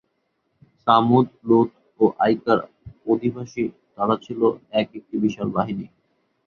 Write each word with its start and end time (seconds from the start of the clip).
ছামূদ, 0.81 1.27
লূত 1.47 1.69
ও 1.99 2.13
আয়কার 2.19 2.59
অধিবাসী, 3.07 3.63
তারা 3.95 4.15
ছিল 4.25 4.41
এক 4.73 4.87
একটি 4.99 5.15
বিশাল 5.23 5.47
বাহিনী। 5.57 5.85